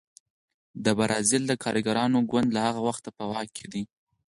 د 0.83 0.85
بزازیل 0.97 1.43
د 1.47 1.53
کارګرانو 1.63 2.19
ګوند 2.31 2.49
له 2.55 2.61
هغه 2.67 2.81
وخته 2.87 3.09
په 3.17 3.23
واک 3.31 3.49
کې 3.57 3.65
دی. 3.73 3.83